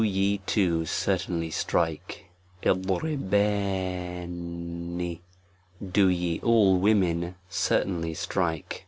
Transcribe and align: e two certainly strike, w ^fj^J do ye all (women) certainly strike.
e 0.03 0.39
two 0.47 0.83
certainly 0.83 1.51
strike, 1.51 2.25
w 2.63 2.97
^fj^J 3.29 5.19
do 5.93 6.07
ye 6.07 6.39
all 6.39 6.79
(women) 6.79 7.35
certainly 7.47 8.15
strike. 8.15 8.79